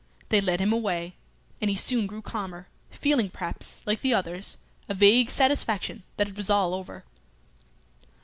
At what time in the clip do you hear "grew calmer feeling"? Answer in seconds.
2.07-3.29